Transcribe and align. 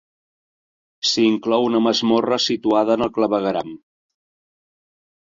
S'hi 1.09 1.25
inclou 1.31 1.65
una 1.67 1.81
masmorra 1.87 2.39
situada 2.45 2.95
en 2.99 3.03
el 3.07 3.11
clavegueram. 3.19 3.69